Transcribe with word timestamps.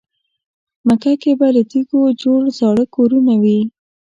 مکه 0.87 1.13
کې 1.21 1.31
به 1.39 1.47
له 1.55 1.61
تیږو 1.71 2.01
جوړ 2.21 2.41
زاړه 2.57 2.85
کورونه 2.95 3.33
وي. 3.43 3.59